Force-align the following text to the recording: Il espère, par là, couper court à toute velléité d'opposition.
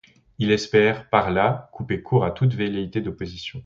Il 0.39 0.49
espère, 0.51 1.07
par 1.11 1.29
là, 1.29 1.69
couper 1.73 2.01
court 2.01 2.25
à 2.25 2.31
toute 2.31 2.55
velléité 2.55 3.01
d'opposition. 3.01 3.59